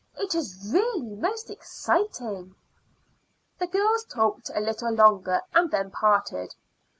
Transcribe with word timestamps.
It 0.17 0.33
is 0.33 0.71
really 0.73 1.11
most 1.15 1.51
exciting." 1.51 2.55
The 3.59 3.67
girls 3.67 4.03
talked 4.05 4.49
a 4.51 4.59
little 4.59 4.91
longer 4.91 5.43
and 5.53 5.69
then 5.69 5.91
parted. 5.91 6.55